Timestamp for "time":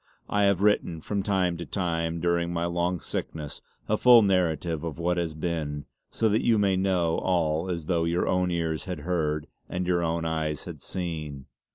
1.21-1.57, 1.67-2.21